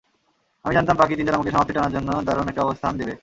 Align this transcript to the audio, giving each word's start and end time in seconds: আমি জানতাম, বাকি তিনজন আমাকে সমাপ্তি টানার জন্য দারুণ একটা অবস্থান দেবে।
আমি 0.65 0.73
জানতাম, 0.75 0.95
বাকি 0.97 1.13
তিনজন 1.15 1.33
আমাকে 1.33 1.51
সমাপ্তি 1.51 1.73
টানার 1.73 1.93
জন্য 1.93 2.09
দারুণ 2.27 2.47
একটা 2.47 2.65
অবস্থান 2.65 2.93
দেবে। 2.97 3.13